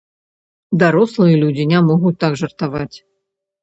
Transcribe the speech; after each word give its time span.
Дарослыя 0.85 1.35
людзі 1.43 1.69
не 1.75 1.79
могуць 1.93 2.17
так 2.27 2.33
жартаваць. 2.45 2.93